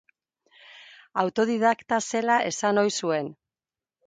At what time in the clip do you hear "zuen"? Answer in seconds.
3.05-3.31